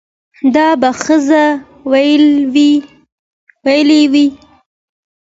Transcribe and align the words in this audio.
دا 0.55 0.67
به 0.81 0.89
ښځې 1.03 1.45
ويلې 3.67 4.03
وي 4.13 4.27